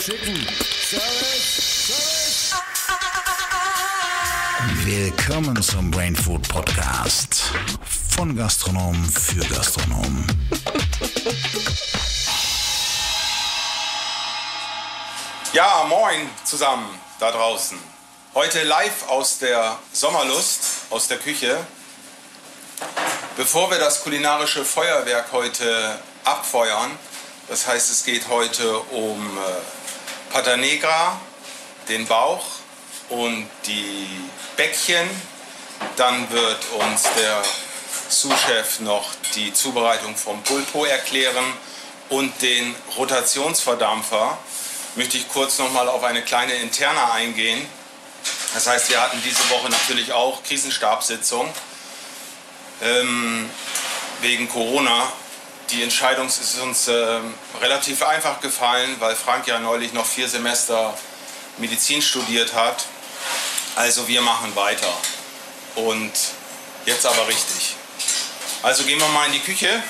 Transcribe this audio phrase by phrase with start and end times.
[0.00, 0.46] Der Streicher Chicken.
[0.82, 1.88] Service!
[1.88, 2.54] Service!
[4.84, 7.50] Willkommen zum Brain Food Podcast.
[8.08, 10.26] Von Gastronom für Gastronom.
[15.52, 16.88] Ja, moin zusammen
[17.18, 17.78] da draußen.
[18.34, 21.58] Heute live aus der Sommerlust, aus der Küche.
[23.36, 26.90] Bevor wir das kulinarische Feuerwerk heute abfeuern,
[27.48, 29.38] das heißt es geht heute um
[30.30, 31.20] Pata Negra,
[31.88, 32.44] den Bauch
[33.08, 34.06] und die
[34.56, 35.08] Bäckchen.
[35.96, 37.42] Dann wird uns der
[38.08, 41.44] Sous-Chef noch die Zubereitung vom Pulpo erklären
[42.10, 44.38] und den Rotationsverdampfer.
[44.94, 47.66] Möchte ich kurz noch mal auf eine kleine Interne eingehen.
[48.54, 51.52] Das heißt, wir hatten diese Woche natürlich auch Krisenstabssitzung
[52.82, 53.50] ähm,
[54.20, 55.12] wegen Corona.
[55.70, 57.20] Die Entscheidung ist uns äh,
[57.60, 60.96] relativ einfach gefallen, weil Frank ja neulich noch vier Semester
[61.58, 62.86] Medizin studiert hat.
[63.76, 64.92] Also wir machen weiter.
[65.76, 66.12] Und
[66.86, 67.76] jetzt aber richtig.
[68.62, 69.82] Also gehen wir mal in die Küche.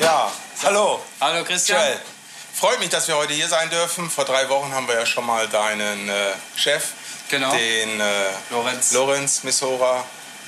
[0.00, 0.32] Ja,
[0.64, 1.00] hallo.
[1.20, 1.80] Hallo Christian.
[1.80, 2.00] Joel.
[2.54, 4.10] Freut mich, dass wir heute hier sein dürfen.
[4.10, 6.88] Vor drei Wochen haben wir ja schon mal deinen äh, Chef,
[7.30, 7.52] Genau.
[7.52, 8.04] den äh,
[8.50, 8.92] Lorenz.
[8.92, 10.04] Lorenz Missora,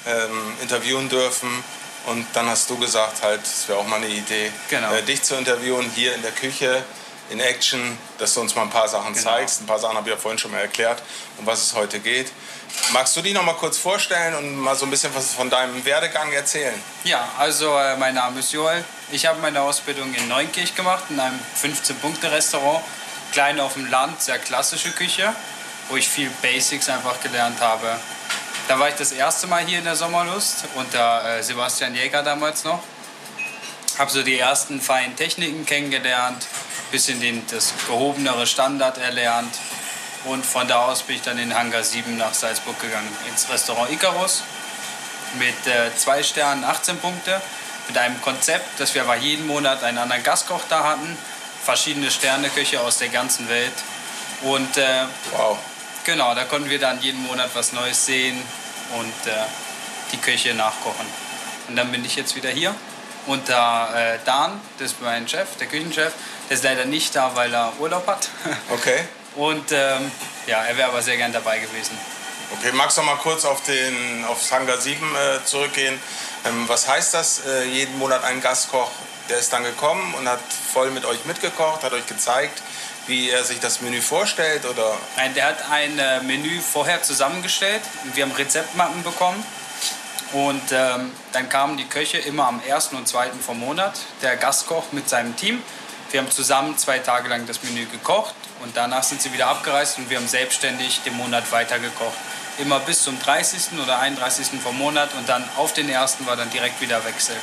[0.07, 1.63] ähm, interviewen dürfen.
[2.07, 4.93] Und dann hast du gesagt, halt, es wäre auch mal eine Idee, Genau.
[4.93, 6.83] äh, dich zu interviewen hier in der Küche,
[7.31, 9.25] in Action, dass du uns mal ein paar Sachen Genau.
[9.25, 9.61] zeigst.
[9.63, 11.03] Ein paar Sachen habe ich ja vorhin schon mal erklärt,
[11.39, 12.31] um was es heute geht.
[12.93, 15.85] Magst du dich noch mal kurz vorstellen und mal so ein bisschen was von deinem
[15.85, 16.81] Werdegang erzählen?
[17.05, 18.85] Ja, also äh, mein Name ist Joel.
[19.11, 22.85] Ich habe meine Ausbildung in Neunkirch gemacht, in einem 15-Punkte-Restaurant.
[23.33, 25.35] Klein auf dem Land, sehr klassische Küche,
[25.89, 27.99] wo ich viel Basics einfach gelernt habe.
[28.69, 32.65] Da war ich das erste Mal hier in der Sommerlust unter äh, Sebastian Jäger damals
[32.65, 32.83] noch.
[33.99, 36.47] Habe so die ersten feinen Techniken kennengelernt,
[36.91, 39.55] bisschen den, das gehobenere Standard erlernt.
[40.25, 43.91] Und von da aus bin ich dann in Hangar 7 nach Salzburg gegangen, ins Restaurant
[43.91, 44.43] Icarus.
[45.39, 47.41] mit äh, zwei Sternen 18 Punkte,
[47.89, 51.17] mit einem Konzept, dass wir aber jeden Monat einen anderen Gastkoch da hatten,
[51.65, 53.75] verschiedene Sterneköche aus der ganzen Welt.
[54.43, 55.57] Und äh, Wow.
[56.07, 58.41] Genau, da konnten wir dann jeden Monat was Neues sehen
[58.99, 59.35] und äh,
[60.13, 61.07] die Köche nachkochen.
[61.69, 62.75] Und dann bin ich jetzt wieder hier.
[63.27, 66.13] Und da äh, Dan, das ist mein Chef, der Küchenchef,
[66.49, 68.31] der ist leider nicht da, weil er Urlaub hat.
[68.71, 69.01] Okay.
[69.35, 70.11] Und ähm,
[70.47, 71.99] ja, er wäre aber sehr gern dabei gewesen.
[72.57, 76.01] Okay, magst du noch mal kurz auf den auf Hangar 7 äh, zurückgehen?
[76.47, 77.43] Ähm, was heißt das?
[77.45, 78.91] Äh, jeden Monat ein Gastkoch,
[79.29, 80.41] der ist dann gekommen und hat
[80.73, 82.63] voll mit euch mitgekocht, hat euch gezeigt,
[83.07, 87.83] wie er sich das Menü vorstellt oder Nein, der hat ein äh, Menü vorher zusammengestellt.
[88.15, 89.45] Wir haben Rezeptmappen bekommen.
[90.33, 94.91] Und ähm, dann kamen die Köche immer am ersten und zweiten vom Monat, der Gastkoch
[94.93, 95.63] mit seinem Team.
[96.11, 99.99] Wir haben zusammen zwei Tage lang das Menü gekocht und danach sind sie wieder abgereist
[99.99, 102.17] und wir haben selbstständig den Monat weitergekocht.
[102.59, 103.79] Immer bis zum 30.
[103.83, 104.61] oder 31.
[104.63, 107.37] vom Monat und dann auf den ersten war dann direkt wieder Wechsel.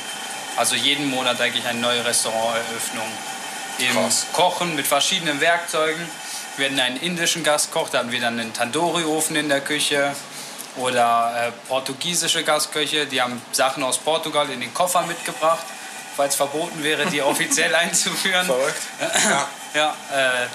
[0.56, 3.08] Also jeden Monat eigentlich eine neue Restauranteröffnung.
[3.78, 4.26] Im Krass.
[4.32, 6.08] Kochen mit verschiedenen Werkzeugen.
[6.56, 10.14] Wir hatten einen indischen Gastkoch, da hatten wir dann einen Tandoori-Ofen in der Küche.
[10.76, 15.64] Oder äh, portugiesische Gastköche, die haben Sachen aus Portugal in den Koffer mitgebracht,
[16.16, 18.46] weil es verboten wäre, die offiziell einzuführen.
[18.46, 18.82] verrückt?
[19.00, 19.48] Ja.
[19.74, 20.46] Ja, äh,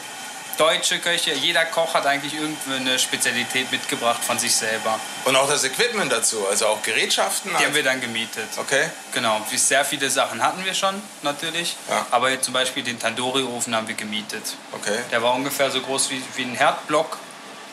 [0.60, 5.00] deutsche Köche, jeder Koch hat eigentlich irgendeine Spezialität mitgebracht von sich selber.
[5.26, 7.52] Und auch das Equipment dazu, also auch Gerätschaften.
[7.58, 8.50] Die haben wir dann gemietet.
[8.58, 8.90] okay.
[9.14, 12.06] Genau, sehr viele Sachen hatten wir schon natürlich, Ja.
[12.12, 14.44] aber jetzt zum Beispiel den Tandoori-Ofen haben wir gemietet.
[14.74, 15.00] Okay.
[15.12, 17.18] Der war ungefähr so groß wie, wie ein Herdblock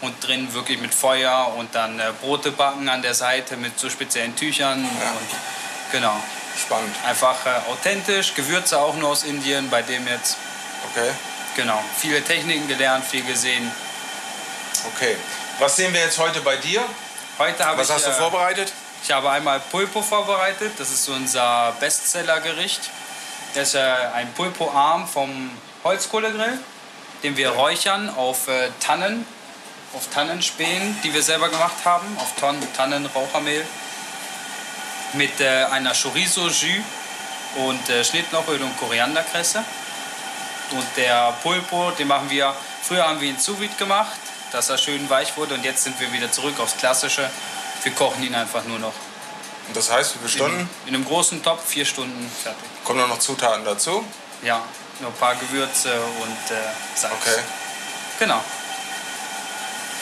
[0.02, 3.91] und drin wirklich mit Feuer und dann äh, Brote backen an der Seite mit so
[3.91, 4.84] speziellen Tüchern.
[4.84, 5.10] Ja.
[5.10, 5.28] Und,
[5.91, 6.16] genau,
[6.64, 6.94] Spannend.
[7.04, 10.37] einfach äh, authentisch, Gewürze auch nur aus Indien, bei dem jetzt.
[10.93, 11.11] Okay.
[11.56, 13.73] Genau, viele Techniken gelernt, viel gesehen.
[14.94, 15.17] Okay.
[15.58, 16.85] Was sehen wir jetzt heute bei dir?
[17.38, 18.70] Heute habe Was ich, hast du äh, vorbereitet?
[19.03, 20.73] Ich habe einmal Pulpo vorbereitet.
[20.76, 22.91] Das ist unser Bestsellergericht.
[23.55, 23.81] Das ist äh,
[24.14, 25.50] ein Pulpo-Arm vom
[25.82, 26.58] Holzkohlegrill,
[27.23, 29.26] den wir räuchern auf äh, Tannen,
[29.94, 32.35] auf Tannenspänen, die wir selber gemacht haben, auf
[32.76, 33.67] Tannenrauchermehl.
[35.14, 36.85] Mit äh, einer Chorizo-Jus
[37.67, 39.64] und äh, Schnittlauchöl und Korianderkresse.
[40.70, 44.16] Und der Pulpo, den machen wir, früher haben wir ihn sous gemacht,
[44.52, 47.30] dass er schön weich wurde und jetzt sind wir wieder zurück aufs Klassische.
[47.82, 48.94] Wir kochen ihn einfach nur noch.
[49.68, 50.70] Und das heißt, wie viele Stunden?
[50.86, 52.62] In einem großen Topf, vier Stunden fertig.
[52.84, 54.04] Kommen da noch Zutaten dazu?
[54.42, 54.62] Ja,
[55.00, 55.92] nur ein paar Gewürze
[56.22, 56.60] und äh,
[56.94, 57.14] Salz.
[57.20, 57.40] Okay.
[58.18, 58.42] Genau.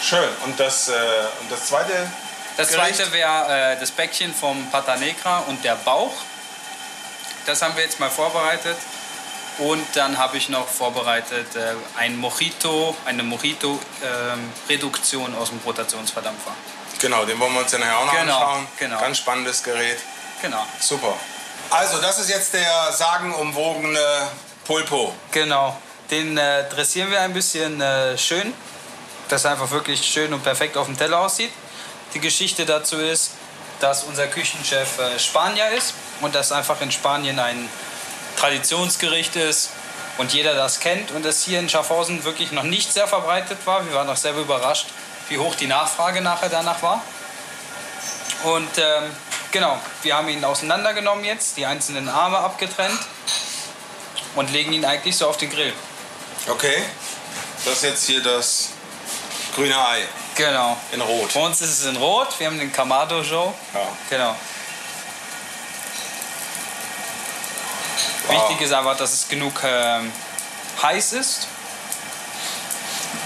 [0.02, 0.28] Schön.
[0.44, 0.92] Und das, äh,
[1.40, 2.10] und das zweite?
[2.56, 2.96] Das Gericht?
[2.96, 6.12] zweite wäre äh, das Bäckchen vom Pata Negra und der Bauch.
[7.46, 8.76] Das haben wir jetzt mal vorbereitet.
[9.58, 16.50] Und dann habe ich noch vorbereitet äh, ein Mojito, eine Mojito-Reduktion aus dem Rotationsverdampfer.
[17.00, 18.66] Genau, den wollen wir uns ja nachher auch noch Genau, anschauen.
[18.78, 19.00] genau.
[19.00, 19.98] Ganz spannendes Gerät.
[20.42, 20.66] Genau.
[20.80, 21.14] Super.
[21.70, 24.28] Also, das ist jetzt der sagenumwogene
[24.64, 25.14] Pulpo.
[25.30, 25.76] Genau.
[26.10, 28.52] Den äh, dressieren wir ein bisschen äh, schön,
[29.28, 31.52] dass er einfach wirklich schön und perfekt auf dem Teller aussieht.
[32.12, 33.30] Die Geschichte dazu ist,
[33.80, 37.68] dass unser Küchenchef äh, Spanier ist und das einfach in Spanien ein
[38.36, 39.70] Traditionsgericht ist
[40.18, 43.84] und jeder das kennt und das hier in Schaffhausen wirklich noch nicht sehr verbreitet war.
[43.86, 44.86] Wir waren auch selber überrascht,
[45.28, 47.02] wie hoch die Nachfrage nachher danach war.
[48.44, 49.10] Und ähm,
[49.50, 52.98] genau, wir haben ihn auseinandergenommen jetzt, die einzelnen Arme abgetrennt
[54.34, 55.72] und legen ihn eigentlich so auf den Grill.
[56.48, 56.82] Okay.
[57.64, 58.68] Das ist jetzt hier das
[59.54, 60.02] grüne Ei
[60.34, 60.76] Genau.
[60.92, 61.32] in Rot.
[61.32, 63.54] Bei uns ist es in Rot, wir haben den Kamado Joe.
[63.72, 63.80] Ja.
[64.10, 64.36] Genau.
[68.26, 68.48] Wow.
[68.50, 70.12] Wichtig ist einfach, dass es genug ähm,
[70.82, 71.46] heiß ist.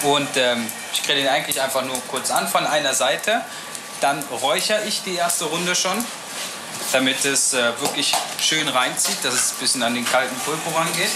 [0.03, 3.43] Und ähm, ich grill ihn eigentlich einfach nur kurz an von einer Seite.
[4.01, 6.05] Dann räuchere ich die erste Runde schon,
[6.93, 11.11] damit es äh, wirklich schön reinzieht, dass es ein bisschen an den kalten Pulpo rangeht.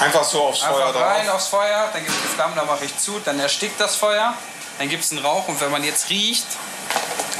[0.00, 1.36] Einfach so aufs Feuer Einfach rein drauf.
[1.36, 4.34] aufs Feuer, dann gibt es die Flammen, dann mache ich zu, dann erstickt das Feuer,
[4.78, 6.46] dann gibt es einen Rauch und wenn man jetzt riecht,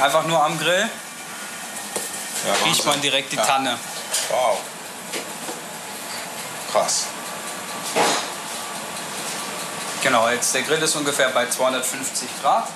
[0.01, 0.89] einfach nur am Grill,
[2.47, 3.45] Ja, riecht man direkt die Ja.
[3.45, 3.77] Tanne.
[4.29, 4.59] Wow.
[6.71, 7.05] Krass.
[10.03, 12.67] Genau, jetzt der Grill ist ungefähr bei 250 Grad.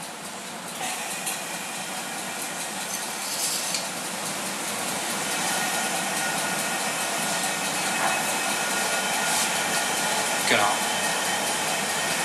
[10.49, 10.63] Genau.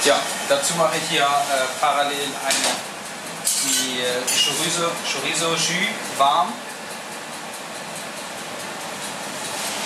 [0.04, 0.20] Ja,
[0.50, 2.94] dazu mache ich hier äh, parallel eine
[3.64, 6.52] die äh, Chorizo, Chorizo Jus warm.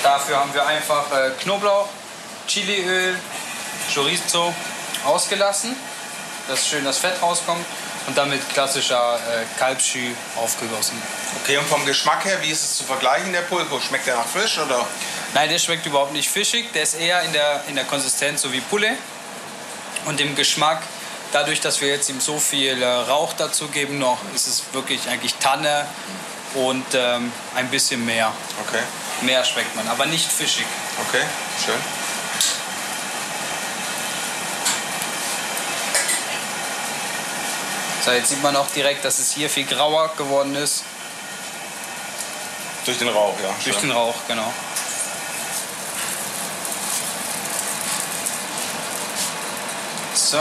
[0.02, 1.88] Dafür haben wir einfach äh, Knoblauch,
[2.48, 3.16] Chiliöl,
[3.94, 4.52] Chorizo
[5.04, 5.76] ausgelassen,
[6.48, 7.64] dass schön das Fett rauskommt
[8.08, 11.00] und dann mit klassischer äh, Kalbschü aufgegossen.
[11.42, 13.78] Okay, und vom Geschmack her, wie ist es zu vergleichen, der Pulpo?
[13.78, 14.84] Schmeckt der nach Fisch oder?
[15.34, 18.52] Nein, der schmeckt überhaupt nicht fischig, der ist eher in der, in der Konsistenz so
[18.52, 18.96] wie Poulet
[20.06, 20.82] und im Geschmack.
[21.32, 25.08] Dadurch, dass wir jetzt ihm so viel äh, Rauch dazu geben noch, ist es wirklich
[25.08, 25.86] eigentlich Tanne
[26.54, 28.32] und ähm, ein bisschen mehr.
[28.66, 28.82] Okay,
[29.20, 30.64] Mehr schmeckt man, aber nicht fischig.
[31.06, 31.22] okay,
[31.64, 31.74] schön.
[38.04, 40.82] So, jetzt sieht man auch direkt, dass es hier viel grauer geworden ist.
[42.86, 43.50] Durch den Rauch, ja.
[43.62, 43.88] Durch schön.
[43.88, 44.50] den Rauch, genau.
[50.30, 50.36] So.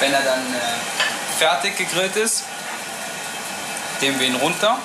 [0.00, 2.42] Wenn er dann äh, fertig gegrillt ist,
[4.00, 4.76] nehmen wir ihn runter.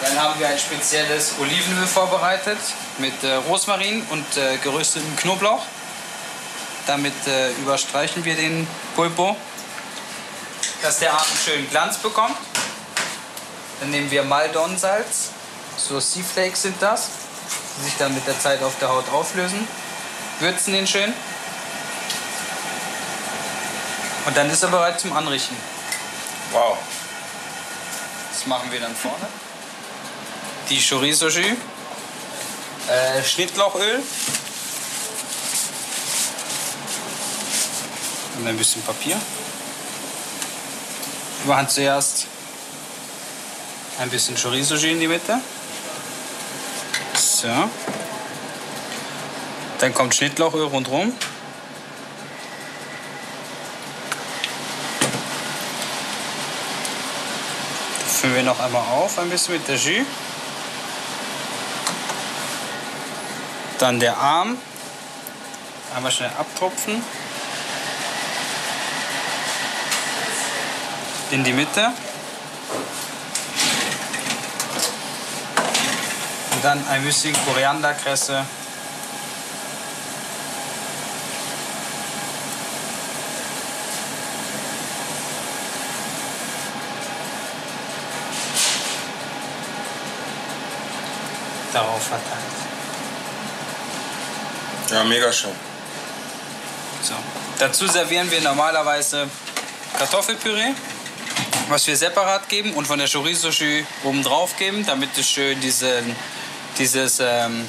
[0.00, 2.58] Dann haben wir ein spezielles Olivenöl vorbereitet
[2.96, 5.62] mit äh, Rosmarin und äh, geröstetem Knoblauch.
[6.86, 9.36] Damit äh, überstreichen wir den Pulpo,
[10.80, 12.38] dass der Arm schön Glanz bekommt.
[13.82, 15.30] Dann nehmen wir Maldon-Salz,
[15.76, 17.08] so Sea Flakes sind das,
[17.76, 19.66] die sich dann mit der Zeit auf der Haut auflösen.
[20.38, 21.12] Würzen den schön.
[24.24, 25.56] Und dann ist er bereit zum Anrichten.
[26.52, 26.78] Wow.
[28.32, 29.26] Das machen wir dann vorne.
[30.70, 31.56] Die Chorizo Jus.
[32.88, 34.00] Äh, Schnittlauchöl.
[38.38, 39.20] Und ein bisschen Papier.
[41.42, 42.28] Wir machen zuerst
[44.02, 45.40] ein bisschen Chorizo in die Mitte.
[47.14, 47.48] So.
[49.78, 51.12] Dann kommt Schnittlauchöl rundherum.
[58.08, 60.06] Füllen wir noch einmal auf, ein bisschen mit der Jus.
[63.78, 64.58] Dann der Arm.
[65.94, 67.02] Einmal schnell abtropfen.
[71.30, 71.92] In die Mitte.
[76.62, 78.44] Dann ein bisschen Korianderkresse.
[91.72, 92.42] Darauf verteilt.
[94.90, 95.52] Ja, mega schön.
[97.02, 97.14] So.
[97.58, 99.28] Dazu servieren wir normalerweise
[99.98, 100.74] Kartoffelpüree,
[101.68, 103.48] was wir separat geben und von der Chorizo
[104.04, 106.14] oben drauf geben, damit es schön diesen,
[106.78, 107.68] dieses, ähm,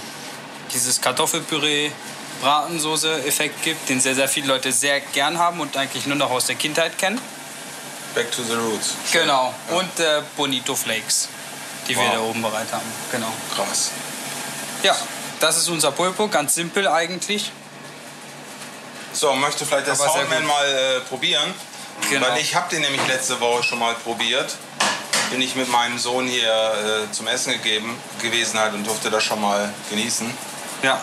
[0.73, 1.91] dieses Kartoffelpüree
[2.41, 6.47] Bratensoße-Effekt gibt, den sehr, sehr viele Leute sehr gern haben und eigentlich nur noch aus
[6.47, 7.19] der Kindheit kennen.
[8.15, 8.93] Back to the roots.
[9.11, 9.53] Genau.
[9.71, 11.29] Und äh, Bonito Flakes,
[11.87, 12.13] die wir Wow.
[12.13, 12.85] da oben bereit haben.
[13.11, 13.31] Genau.
[13.55, 13.91] Krass.
[14.83, 14.95] Ja,
[15.39, 17.51] das ist unser Pulpo, ganz simpel eigentlich.
[19.13, 21.53] So, möchte vielleicht der Soundman mal äh, probieren.
[22.09, 22.27] Genau.
[22.27, 24.55] Weil ich habe den nämlich letzte Woche schon mal probiert.
[25.31, 29.23] Bin ich mit meinem Sohn hier äh, zum Essen gegeben, gewesen halt und durfte das
[29.23, 30.31] schon mal genießen.
[30.83, 31.01] Ja.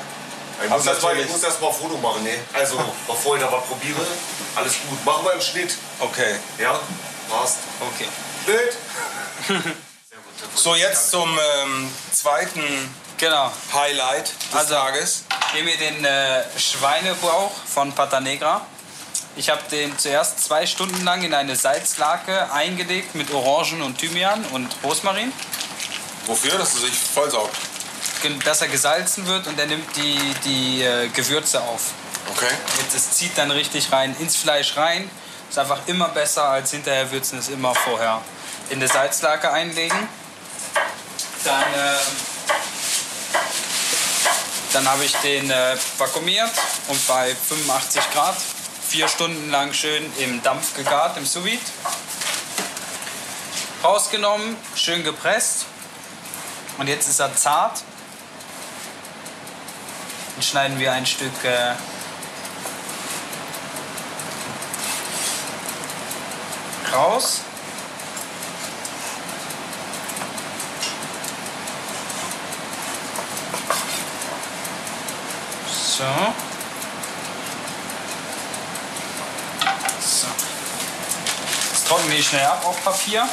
[0.62, 2.34] Ich muss, Aber das mal, ich muss das mal ein Foto machen, ne?
[2.52, 4.06] Also, bevor ich da was probiere,
[4.54, 5.04] alles gut.
[5.04, 5.74] Machen wir im Schnitt.
[5.98, 6.36] Okay.
[6.58, 6.78] Ja?
[7.28, 7.56] Passt.
[7.80, 8.08] Okay.
[8.44, 9.74] Schnitt.
[10.54, 11.28] So, jetzt zum
[11.62, 12.62] ähm, zweiten
[13.18, 13.52] Genau.
[13.74, 15.24] Highlight des Also- Tages.
[15.52, 18.66] Hier mir den äh, Schweinebauch von Pata Negra.
[19.36, 24.44] Ich habe den zuerst zwei Stunden lang in eine Salzlake eingelegt mit Orangen und Thymian
[24.46, 25.32] und Rosmarin,
[26.26, 26.58] Wofür?
[26.58, 27.56] Dass er sich vollsaugt.
[28.44, 31.92] dass er gesalzen wird und er nimmt die, die äh, Gewürze auf.
[32.36, 32.54] Okay.
[32.78, 35.10] Jetzt, es zieht dann richtig rein, ins Fleisch rein.
[35.48, 38.20] Ist einfach immer besser als hinterher würzen, ist immer vorher
[38.68, 40.08] in eine Salzlake einlegen.
[41.42, 41.98] Dann, äh,
[44.72, 46.50] dann habe ich den äh, vakuumiert
[46.88, 48.36] und bei 85 Grad
[48.90, 51.60] vier Stunden lang schön im Dampf gegart, im sous -Vide.
[53.84, 55.66] Rausgenommen, schön gepresst.
[56.76, 57.84] Und jetzt ist er zart.
[60.34, 61.74] Dann schneiden wir ein Stück äh,
[66.92, 67.42] raus.
[75.68, 76.04] So.
[80.00, 80.26] So.
[81.70, 83.28] Das trocknen wir schnell ab auf Papier.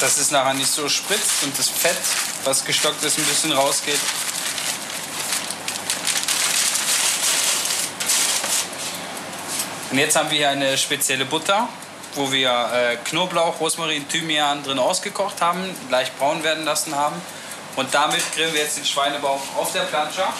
[0.00, 1.98] Dass es nachher nicht so spritzt und das Fett,
[2.44, 3.98] was gestockt ist, ein bisschen rausgeht.
[9.90, 11.68] Und jetzt haben wir hier eine spezielle Butter,
[12.14, 17.20] wo wir äh, Knoblauch, Rosmarin, Thymian drin ausgekocht haben, leicht braun werden lassen haben.
[17.74, 20.32] Und damit grillen wir jetzt den Schweinebauch auf der Plancha.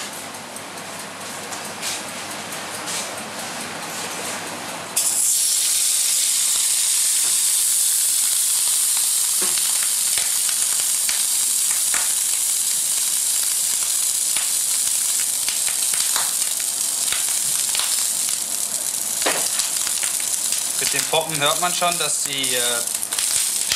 [20.91, 22.63] Mit dem Poppen hört man schon, dass die äh,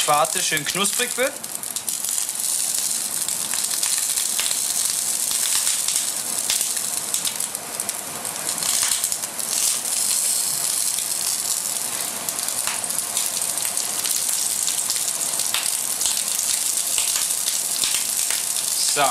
[0.03, 1.33] Schwarte schön knusprig wird.
[18.95, 19.03] So.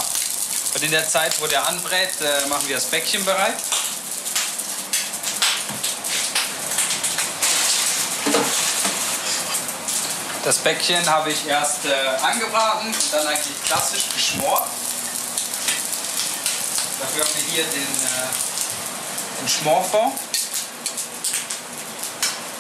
[0.74, 3.58] Und in der Zeit, wo der anbrät, äh, machen wir das Bäckchen bereit.
[10.44, 11.94] Das Bäckchen habe ich erst äh,
[12.24, 14.68] angebraten und dann eigentlich klassisch geschmort.
[17.00, 20.14] Dafür haben wir hier den, äh, den Schmorfond.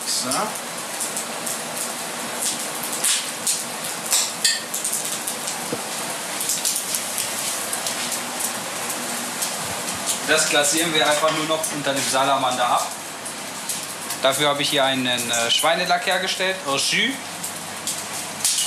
[0.06, 0.30] So.
[10.28, 12.88] Das glasieren wir einfach nur noch unter dem Salamander ab.
[14.22, 17.16] Dafür habe ich hier einen äh, Schweinelack hergestellt aus Jus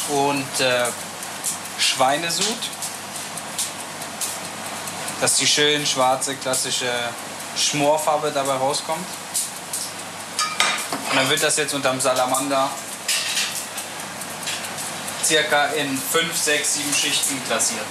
[0.08, 0.86] und äh,
[1.78, 2.58] Schweinesud.
[5.20, 6.90] Dass die schön schwarze, klassische
[7.56, 9.06] Schmorfarbe dabei rauskommt.
[11.10, 12.68] Und dann wird das jetzt unterm Salamander
[15.24, 17.86] circa in 5, 6, 7 Schichten glasiert.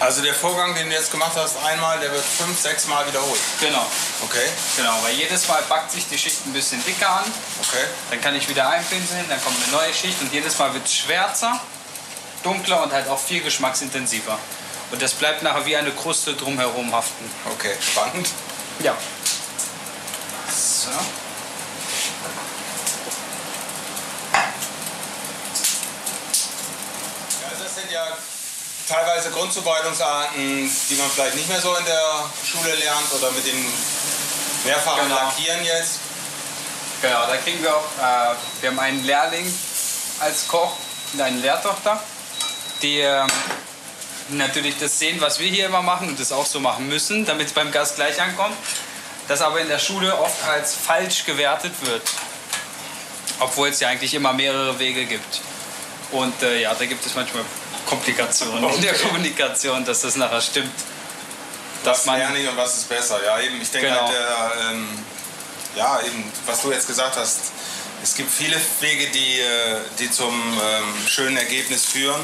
[0.00, 3.40] Also der Vorgang, den du jetzt gemacht hast, einmal, der wird fünf, sechs Mal wiederholt.
[3.60, 3.84] Genau,
[4.22, 7.24] Okay, genau, weil jedes Mal backt sich die Schicht ein bisschen dicker an.
[7.60, 7.84] okay.
[8.10, 10.94] Dann kann ich wieder einpinseln, dann kommt eine neue Schicht und jedes Mal wird es
[10.94, 11.58] schwärzer,
[12.42, 14.38] dunkler und halt auch viel geschmacksintensiver.
[14.90, 17.30] Und das bleibt nachher wie eine Kruste drumherum haften.
[17.52, 18.28] Okay, spannend.
[18.80, 18.96] Ja.
[20.50, 20.90] So.
[20.90, 20.98] Ja,
[27.62, 28.06] das sind ja
[28.90, 33.64] teilweise Grundzubereitungsarten, die man vielleicht nicht mehr so in der Schule lernt oder mit dem
[34.64, 35.14] mehrfachen Genau.
[35.14, 36.00] Lackieren jetzt.
[37.00, 39.54] Genau, da kriegen wir auch, äh, wir haben einen Lehrling
[40.18, 40.72] als Koch
[41.12, 42.02] und eine Lehrtochter,
[42.82, 43.26] die ähm,
[44.30, 47.46] natürlich das sehen, was wir hier immer machen und das auch so machen müssen, damit
[47.46, 48.56] es beim Gast gleich ankommt,
[49.28, 52.02] das aber in der Schule oft als falsch gewertet wird.
[53.38, 55.40] Obwohl es ja eigentlich immer mehrere Wege gibt.
[56.10, 57.44] Und äh, ja, da gibt es manchmal
[57.90, 60.72] Komplikationen in der Kommunikation, dass das nachher stimmt.
[61.84, 63.22] dass Was man lerne ich und was ist besser?
[63.24, 64.00] Ja, eben, ich denke Genau.
[64.02, 65.04] halt, der, ähm,
[65.74, 67.40] ja, eben, was du jetzt gesagt hast,
[68.02, 70.32] es gibt viele Wege, die, äh, die zum
[70.62, 72.20] ähm, schönen Ergebnis führen.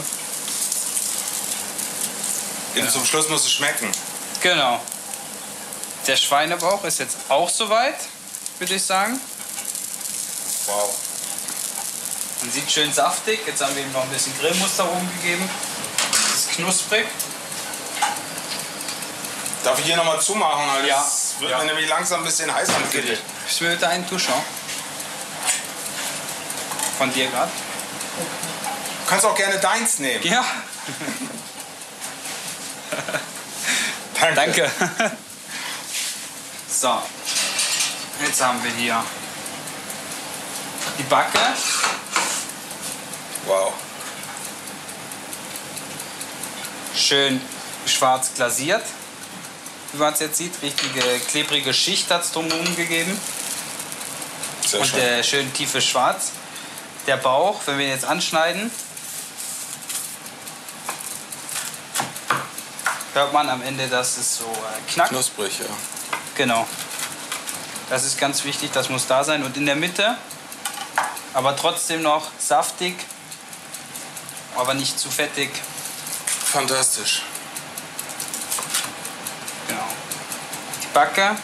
[2.77, 3.91] Eben zum Schluss muss es schmecken.
[4.43, 4.81] Genau.
[6.07, 7.97] Der Schweinebauch ist jetzt auch soweit,
[8.59, 9.19] würde ich sagen.
[10.67, 10.95] Wow.
[12.43, 13.41] Man sieht schön saftig.
[13.47, 15.49] Jetzt haben wir ihm noch ein bisschen Grillmuster oben gegeben.
[16.13, 17.07] Das ist knusprig.
[19.65, 20.65] Darf ich hier nochmal zumachen?
[20.75, 21.03] Weil Ja.
[21.03, 21.59] Es wird Ja.
[21.59, 23.19] mir nämlich langsam ein bisschen heiß am Kittel.
[23.49, 24.35] Ich will da einen Touchon.
[26.99, 27.51] Von dir gerade?
[29.05, 30.25] Du kannst auch gerne deins nehmen.
[30.25, 30.45] Ja,
[34.35, 34.71] danke.
[36.71, 37.03] so,
[38.25, 39.05] jetzt haben wir hier
[40.99, 41.39] die Backe.
[43.47, 43.73] Wow.
[46.95, 47.41] Schön
[47.87, 48.83] schwarz glasiert.
[49.93, 53.19] Wie man es jetzt sieht, richtige klebrige Schicht hat es drumherum gegeben.
[54.67, 54.99] Sehr Und schön.
[55.01, 56.33] äh, schön tiefes Schwarz.
[57.07, 58.71] Der Bauch, wenn wir ihn jetzt anschneiden,
[63.15, 65.11] hört man am Ende, dass es so äh, knackt.
[65.11, 65.67] Knusprig, ja.
[66.35, 66.67] Genau.
[67.89, 69.45] Das ist ganz wichtig, das muss da sein.
[69.45, 70.17] Und in der Mitte,
[71.33, 72.97] aber trotzdem noch saftig,
[74.57, 75.51] aber nicht zu fettig.
[76.27, 77.23] Fantastisch.
[79.69, 79.87] Genau.
[80.83, 81.37] Die Backe,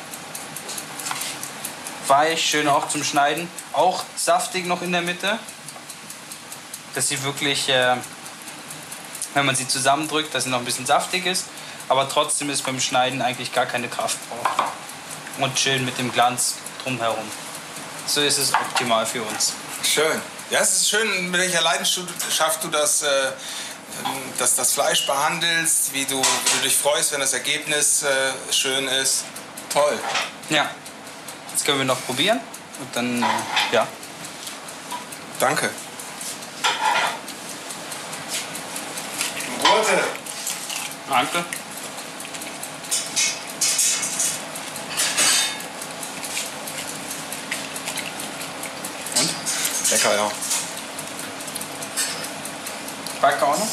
[2.06, 3.48] weich, schön auch zum Schneiden.
[3.72, 5.38] Auch saftig noch in der Mitte.
[6.94, 7.96] Dass sie wirklich, äh,
[9.34, 11.46] wenn man sie zusammendrückt, dass sie noch ein bisschen saftig ist.
[11.88, 14.70] Aber trotzdem ist beim Schneiden eigentlich gar keine Kraft braucht.
[15.38, 17.24] Und schön mit dem Glanz drumherum.
[18.06, 19.54] So ist es optimal für uns.
[19.82, 20.20] Schön.
[20.52, 23.08] Ja, es ist schön, mit welcher Leidenschaft du das, äh,
[24.38, 28.86] das, das Fleisch behandelst, wie du, wie du dich freust, wenn das Ergebnis äh, schön
[28.86, 29.24] ist.
[29.72, 29.98] Toll.
[30.50, 30.68] Ja.
[31.50, 32.38] Jetzt können wir noch probieren.
[32.80, 33.26] Und dann, äh,
[33.72, 33.88] ja.
[35.40, 35.70] Danke.
[39.62, 40.04] Gurte.
[41.08, 41.44] Danke.
[49.92, 50.30] Lecker, ja.
[53.20, 53.68] Backe auch noch.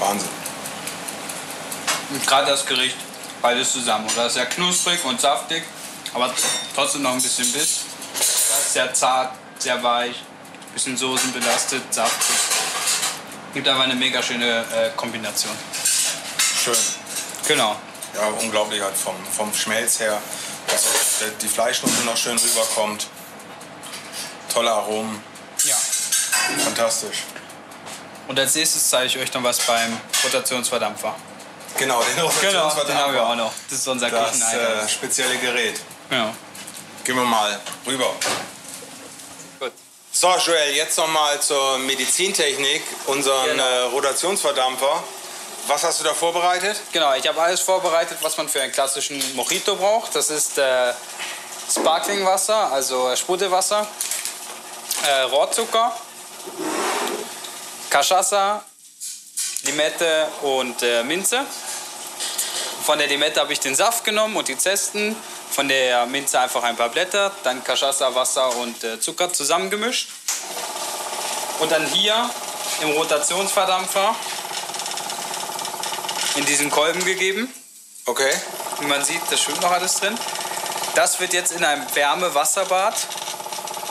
[0.00, 0.28] Wahnsinn.
[2.10, 2.96] Und gerade das Gericht,
[3.40, 4.08] beides zusammen.
[4.12, 5.62] Oder ist sehr knusprig und saftig,
[6.12, 6.34] aber
[6.74, 7.82] trotzdem noch ein bisschen Biss.
[8.72, 10.16] Sehr zart, sehr weich,
[10.74, 12.29] bisschen soßenbelastet, saftig.
[13.52, 15.52] Gibt aber eine mega schöne äh, Kombination.
[16.64, 16.76] Schön.
[17.48, 17.76] Genau.
[18.14, 20.20] Ja, unglaublich halt vom, vom Schmelz her,
[20.68, 20.84] dass
[21.40, 23.06] die Fleischnote noch schön rüberkommt.
[24.52, 25.22] Tolle Aromen.
[25.64, 25.76] Ja.
[26.64, 27.18] Fantastisch.
[28.28, 31.14] Und als nächstes zeige ich euch dann was beim Rotationsverdampfer.
[31.76, 33.26] Genau, den Genau, den haben wir Rotationsverdampfer.
[33.28, 33.52] auch noch.
[33.68, 35.80] Das ist unser Das äh, spezielle Gerät.
[36.10, 36.32] Ja.
[37.04, 38.12] Gehen wir mal rüber.
[40.12, 43.62] So, Joel, jetzt nochmal zur Medizintechnik, unseren Genau.
[43.64, 45.02] äh, Rotationsverdampfer.
[45.68, 46.80] Was hast du da vorbereitet?
[46.92, 50.14] Genau, ich habe alles vorbereitet, was man für einen klassischen Mojito braucht.
[50.16, 50.92] Das ist äh,
[51.72, 53.86] Sparklingwasser, also Sprudelwasser,
[55.06, 55.96] äh, Rohrzucker,
[57.88, 58.64] Cachaça,
[59.64, 61.44] Limette und äh, Minze.
[62.82, 65.14] Von der Limette habe ich den Saft genommen und die Zesten.
[65.50, 70.08] Von der Minze einfach ein paar Blätter, dann Cachaça, Wasser und äh, Zucker zusammengemischt.
[71.58, 72.30] Und dann hier
[72.80, 74.14] im Rotationsverdampfer
[76.36, 77.52] in diesen Kolben gegeben.
[78.06, 78.32] Okay.
[78.80, 80.18] Wie man sieht, da schwimmt noch alles drin.
[80.94, 82.94] Das wird jetzt in einem Wärmewasserbad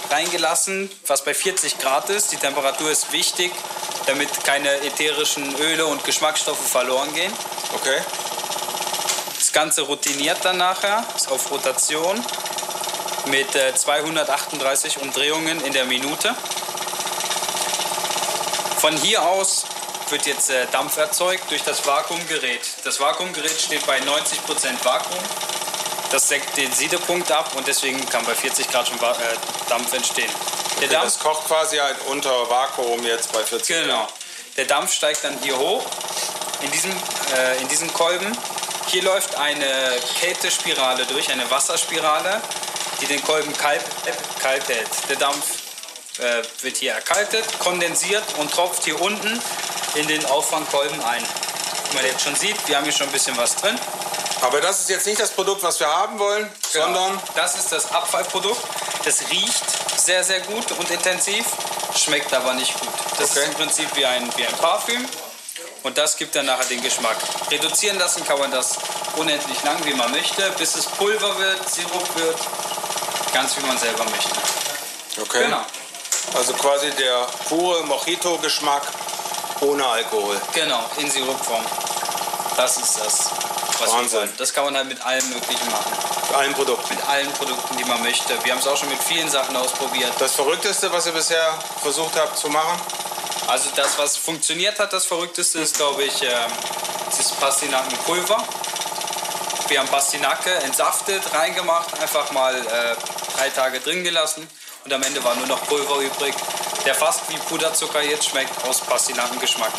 [0.10, 2.32] reingelassen, was bei 40 Grad ist.
[2.32, 3.52] Die Temperatur ist wichtig,
[4.08, 7.32] damit keine ätherischen Öle und Geschmacksstoffe verloren gehen.
[7.76, 8.02] Okay.
[9.50, 12.24] Das Ganze routiniert dann nachher, ist auf Rotation
[13.26, 16.36] mit äh, 238 Umdrehungen in der Minute.
[18.78, 19.66] Von hier aus
[20.10, 22.62] wird jetzt äh, Dampf erzeugt durch das Vakuumgerät.
[22.84, 25.18] Das Vakuumgerät steht bei 90% Vakuum.
[26.12, 29.14] Das senkt den Siedepunkt ab und deswegen kann bei 40 Grad schon äh,
[29.68, 30.30] Dampf entstehen.
[30.80, 34.02] Der Okay, Dampf das kocht quasi halt unter Vakuum jetzt bei 40 Genau.
[34.02, 34.14] Grad.
[34.58, 35.84] Der Dampf steigt dann hier hoch
[36.62, 36.92] in diesem,
[37.36, 38.38] äh, in diesem Kolben.
[38.92, 42.42] Hier läuft eine Kältespirale durch, eine Wasserspirale,
[43.00, 43.82] die den Kolben kalt,
[44.42, 44.88] kalt hält.
[45.10, 45.46] Der Dampf
[46.18, 49.40] äh, wird hier erkaltet, kondensiert und tropft hier unten
[49.94, 51.24] in den Auffangkolben ein.
[51.92, 53.78] Wie man jetzt schon sieht, wir haben hier schon ein bisschen was drin.
[54.42, 57.92] Aber das ist jetzt nicht das Produkt, was wir haben wollen, sondern das ist das
[57.92, 58.62] Abfallprodukt.
[59.06, 61.46] Das riecht sehr, sehr gut und intensiv,
[61.96, 62.90] schmeckt aber nicht gut.
[63.20, 63.42] Das Okay.
[63.42, 65.06] ist im Prinzip wie ein, wie ein Parfüm
[65.90, 67.18] und das gibt dann nachher den Geschmack.
[67.50, 68.78] Reduzieren lassen kann man das
[69.16, 72.38] unendlich lang, wie man möchte, bis es Pulver wird, Sirup wird,
[73.34, 74.30] ganz wie man selber möchte.
[75.20, 75.46] Okay.
[75.46, 75.62] Genau,
[76.38, 78.84] Also quasi der pure Mojito-Geschmack
[79.62, 80.40] ohne Alkohol.
[80.54, 81.66] genau, in Sirupform.
[82.56, 83.32] Das ist das,
[83.80, 84.30] was Wahnsinn.
[84.38, 85.92] Das kann man halt mit allem Möglichen machen.
[86.28, 86.94] Für allen Produkten.
[86.94, 88.38] Mit allen Produkten, die man möchte.
[88.44, 90.14] Wir haben es auch schon mit vielen Sachen ausprobiert.
[90.20, 92.80] Das Verrückteste, was ihr bisher versucht habt zu machen?
[93.50, 96.30] Also das, was funktioniert hat, das Verrückteste ist, glaube ich, ähm,
[97.08, 98.38] das Pastinakenpulver.
[99.68, 102.96] Wir haben Pastinake entsaftet, reingemacht, einfach mal äh,
[103.36, 104.48] drei Tage drin gelassen
[104.86, 106.36] und am Ende war nur noch Pulver übrig,
[106.86, 109.72] der fast wie Puderzucker jetzt schmeckt, aus Pastinakengeschmack.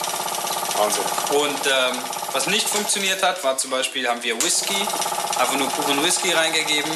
[0.76, 1.04] Wahnsinn.
[1.30, 1.98] Und ähm,
[2.32, 4.74] was nicht funktioniert hat, war zum Beispiel, haben wir Whisky,
[5.38, 6.90] einfach nur puren Whisky reingegeben.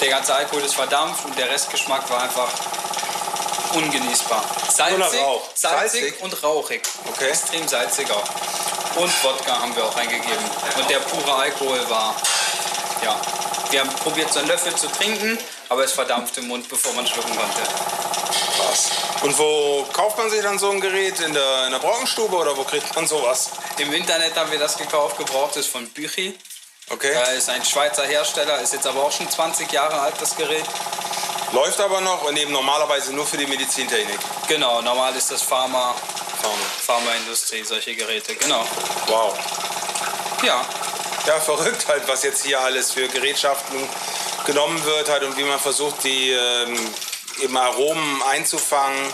[0.00, 2.50] Der ganze Alkohol ist verdampft und der Restgeschmack war einfach
[3.74, 4.44] ungenießbar.
[4.68, 5.20] Salzig,
[5.54, 6.22] salzig, Salzig?
[6.22, 6.82] und rauchig.
[7.10, 7.28] Okay.
[7.28, 8.24] Extrem salzig auch.
[8.96, 10.44] Und Wodka haben wir auch reingegeben.
[10.78, 12.14] Und der pure Alkohol war,
[13.02, 13.20] ja,
[13.70, 15.36] wir haben probiert, so einen Löffel zu trinken,
[15.68, 17.60] aber es verdampft im Mund, bevor man schlucken konnte.
[18.56, 18.90] Krass.
[19.22, 21.18] Und wo kauft man sich dann so ein Gerät?
[21.20, 23.50] In der, in der Brockenstube oder wo kriegt man sowas?
[23.78, 26.38] Im Internet haben wir das gekauft, gebraucht ist von Büchi.
[26.90, 27.12] Okay.
[27.12, 30.64] Er ist ein Schweizer Hersteller, ist jetzt aber auch schon 20 Jahre alt, das Gerät.
[31.54, 34.18] Läuft aber noch und eben normalerweise nur für die Medizintechnik.
[34.48, 35.94] Genau, normal ist das Pharma,
[36.84, 38.66] Pharmaindustrie, solche Geräte, genau.
[39.06, 39.34] Wow.
[40.42, 40.60] Ja,
[41.26, 43.88] Ja, verrückt halt, was jetzt hier alles für Gerätschaften
[44.46, 46.76] genommen wird halt und wie man versucht, die ähm,
[47.40, 49.10] eben Aromen einzufangen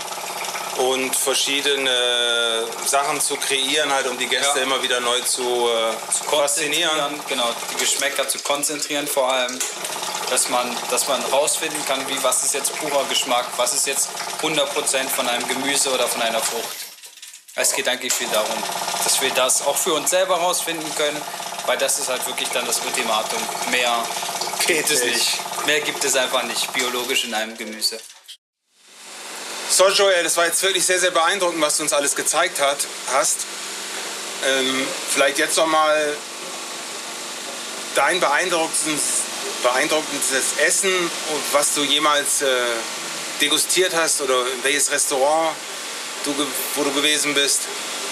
[0.79, 4.65] und verschiedene Sachen zu kreieren halt, um die Gäste Ja.
[4.65, 5.93] immer wieder neu zu, äh,
[6.29, 6.91] faszinieren.
[6.91, 9.57] konzentrieren, genau, die Geschmäcker zu konzentrieren vor allem,
[10.31, 14.09] dass man, dass man rausfinden kann, wie, was ist jetzt purer Geschmack, was ist jetzt
[14.43, 16.77] 100% von einem Gemüse oder von einer Frucht.
[17.57, 18.63] Es geht eigentlich viel darum,
[19.03, 21.21] dass wir das auch für uns selber rausfinden können,
[21.67, 23.41] weil das ist halt wirklich dann das Ultimatum.
[23.71, 24.05] Mehr
[24.67, 25.39] gibt es nicht.
[25.67, 27.99] Mehr gibt es einfach nicht biologisch in einem Gemüse.
[29.69, 32.79] So, Joel, das war jetzt wirklich sehr, sehr beeindruckend, was du uns alles gezeigt hat,
[33.13, 33.39] hast.
[34.47, 36.17] Ähm, vielleicht jetzt noch mal
[37.95, 39.03] dein beeindruckendes,
[39.63, 40.93] beeindruckendes Essen,
[41.53, 42.47] was du jemals äh,
[43.41, 45.55] degustiert hast oder in welches Restaurant
[46.25, 46.35] du,
[46.75, 47.63] wo du gewesen bist.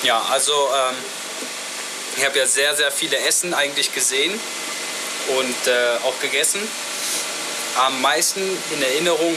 [0.03, 0.97] Ja, also ähm,
[2.17, 4.39] ich habe ja sehr, sehr viele Essen eigentlich gesehen
[5.39, 6.61] und äh, auch gegessen.
[7.77, 8.41] Am meisten
[8.73, 9.37] in Erinnerung,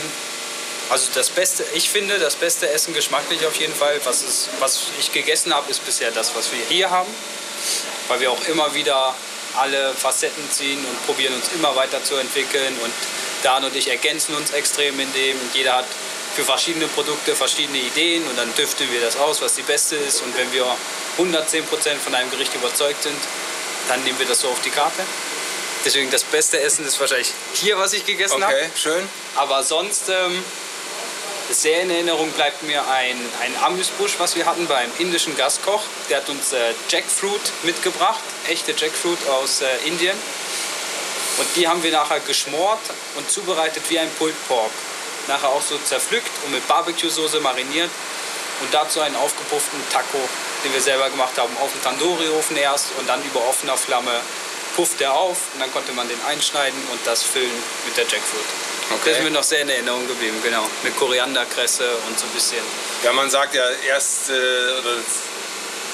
[0.90, 4.88] also das Beste, ich finde, das beste Essen geschmacklich auf jeden Fall, was, es, was
[5.00, 7.14] ich gegessen habe, ist bisher das, was wir hier haben.
[8.08, 9.16] Weil wir auch immer wieder
[9.58, 12.78] alle Facetten ziehen und probieren uns immer weiter zu entwickeln.
[12.84, 12.94] Und
[13.44, 15.38] Dan und ich ergänzen uns extrem in dem.
[15.54, 15.86] Jeder hat
[16.36, 20.22] für verschiedene Produkte verschiedene Ideen und dann tüfteln wir das aus, was die beste ist.
[20.22, 20.66] Und wenn wir
[21.18, 21.64] 110%
[21.98, 23.18] von einem Gericht überzeugt sind,
[23.88, 25.04] dann nehmen wir das so auf die Karte.
[25.84, 28.54] Deswegen das beste Essen ist wahrscheinlich hier, was ich gegessen habe.
[28.54, 29.10] Okay, schön.
[29.36, 30.44] Aber sonst ähm,
[31.50, 35.82] sehr in Erinnerung bleibt mir ein, ein Amüsbusch, was wir hatten beim indischen Gastkoch.
[36.10, 40.18] Der hat uns äh, Jackfruit mitgebracht, echte Jackfruit aus äh, Indien.
[41.38, 42.82] Und die haben wir nachher geschmort
[43.16, 44.72] und zubereitet wie ein Pulled Pork.
[45.28, 47.90] Nachher auch so zerpflückt und mit Barbecue-Soße mariniert.
[48.62, 50.20] Und dazu einen aufgepufften Taco,
[50.64, 54.22] den wir selber gemacht haben, auf dem Tandoori-Ofen erst und dann über offener Flamme
[54.76, 58.71] pufft er auf und dann konnte man den einschneiden und das füllen mit der Jackfruit.
[59.04, 60.68] Das ist mir noch sehr in Erinnerung geblieben, genau.
[60.84, 62.64] Mit Korianderkresse und so ein bisschen.
[63.04, 64.34] Ja, man sagt ja, erst, äh,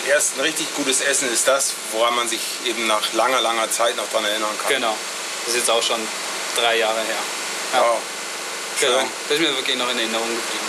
[0.10, 3.96] erst ein richtig gutes Essen ist das, woran man sich eben nach langer, langer Zeit
[3.96, 4.74] noch daran erinnern kann.
[4.74, 4.96] Genau.
[5.46, 6.00] Das ist jetzt auch schon
[6.56, 7.16] drei Jahre her.
[7.74, 7.98] Ja, Wow.
[8.80, 9.00] genau.
[9.00, 9.08] schön.
[9.30, 10.66] Das ist mir wirklich noch in Erinnerung geblieben.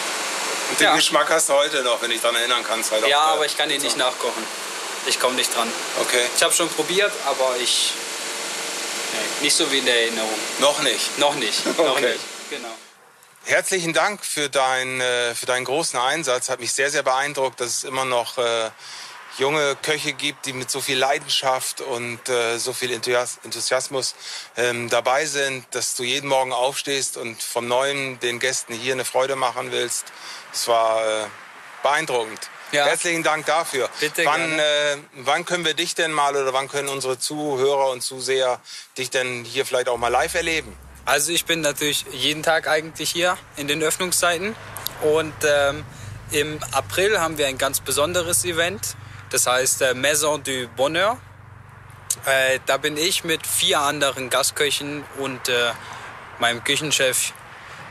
[0.70, 0.94] Und den Ja.
[0.96, 2.92] Geschmack hast du heute noch, wenn ich daran erinnern kannst.
[2.92, 4.44] Halt Ja, aber ich kann ihn nicht nachkochen.
[5.06, 5.72] Ich komme nicht dran.
[6.02, 7.92] Okay, Ich habe schon probiert, aber ich.
[9.12, 10.30] Nee, nicht so wie in der Erinnerung.
[10.60, 11.18] noch nicht.
[11.18, 11.66] Noch nicht.
[11.66, 12.12] Noch Okay.
[12.12, 12.20] nicht.
[12.50, 12.74] Genau.
[13.44, 16.48] Herzlichen Dank für, dein, äh, für deinen großen Einsatz.
[16.50, 18.70] Hat mich sehr, sehr beeindruckt, dass es immer noch äh,
[19.38, 24.14] junge Köche gibt, die mit so viel Leidenschaft und äh, so viel Enthusias- Enthusiasmus
[24.56, 29.04] ähm, dabei sind, dass du jeden Morgen aufstehst und vom Neuen den Gästen hier eine
[29.04, 30.06] Freude machen willst.
[30.52, 31.26] Es war äh,
[31.82, 32.50] beeindruckend.
[32.72, 32.84] Ja.
[32.84, 33.88] Herzlichen Dank dafür.
[33.98, 38.02] Bitte wann, äh, wann können wir dich denn mal oder wann können unsere Zuhörer und
[38.02, 38.60] Zuseher
[38.98, 40.76] dich denn hier vielleicht auch mal live erleben?
[41.06, 44.54] Also ich bin natürlich jeden Tag eigentlich hier in den Öffnungszeiten
[45.02, 45.84] und ähm,
[46.30, 48.96] im April haben wir ein ganz besonderes Event,
[49.30, 51.16] das heißt äh, Maison du Bonheur.
[52.26, 55.72] Äh, da bin ich mit vier anderen Gastköchen und äh,
[56.38, 57.32] meinem Küchenchef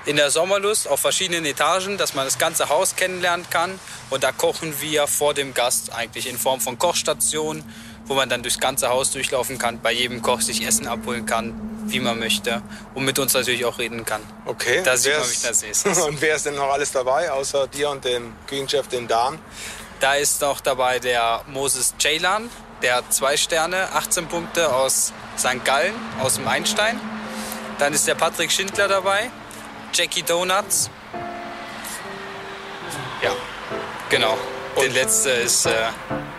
[0.08, 3.78] in der Sommerlust auf verschiedenen Etagen, dass man das ganze Haus kennenlernen kann.
[4.10, 7.64] Und da kochen wir vor dem Gast eigentlich in Form von Kochstationen,
[8.06, 11.54] wo man dann durchs ganze Haus durchlaufen kann, bei jedem Koch sich Essen abholen kann,
[11.88, 12.62] wie man möchte
[12.94, 14.22] und mit uns natürlich auch reden kann.
[14.46, 14.82] Okay.
[14.82, 15.98] Da sieht man ist- mich als nächstes.
[16.00, 19.38] Und wer ist denn noch alles dabei, außer dir und dem Küchenchef, den Dan?
[20.00, 22.50] Da ist noch dabei der Moses Ceylan,
[22.82, 25.66] der hat zwei Sterne, 18 Punkte aus St.
[25.66, 26.98] Gallen, aus dem Einstein.
[27.80, 29.30] Dann ist der Patrick Schindler dabei,
[29.94, 30.90] Jackie Donuts.
[33.22, 33.32] Ja,
[34.10, 34.38] genau.
[34.76, 35.72] Der Und- letzte ist, äh,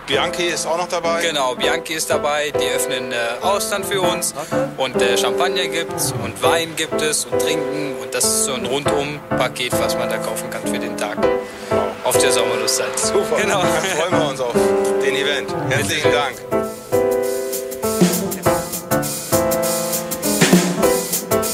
[0.07, 1.21] Bianchi ist auch noch dabei.
[1.23, 4.33] genau, Bianchi ist dabei, die öffnen äh, Austern für uns.
[4.77, 7.97] Und äh, Champagner gibt's und Wein gibt es und Trinken.
[8.01, 11.19] Und das ist so ein Rundum-Paket, was man da kaufen kann für den Tag.
[12.05, 12.97] Auf der Sommerlustzeit.
[12.99, 13.37] Super.
[13.43, 13.61] Genau.
[13.61, 14.55] Dann freuen wir uns auf
[15.03, 15.53] den Event.
[15.69, 16.37] Herzlichen Dank.